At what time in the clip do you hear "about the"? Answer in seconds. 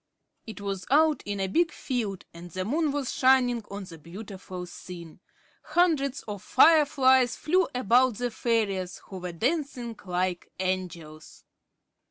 7.75-8.31